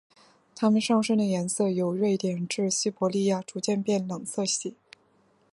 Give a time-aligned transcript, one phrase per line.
[0.55, 4.75] 它们上身的颜色由瑞典至西伯利亚逐渐变冷色系。